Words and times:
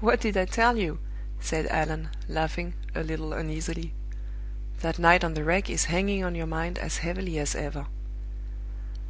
"What 0.00 0.20
did 0.20 0.36
I 0.36 0.44
tell 0.44 0.76
you?" 0.76 0.98
said 1.40 1.66
Allan, 1.68 2.10
laughing, 2.28 2.74
a 2.94 3.02
little 3.02 3.32
uneasily. 3.32 3.94
"That 4.82 4.98
night 4.98 5.24
on 5.24 5.32
the 5.32 5.44
Wreck 5.44 5.70
is 5.70 5.86
hanging 5.86 6.22
on 6.22 6.34
your 6.34 6.44
mind 6.46 6.76
as 6.78 6.98
heavily 6.98 7.38
as 7.38 7.54
ever." 7.54 7.86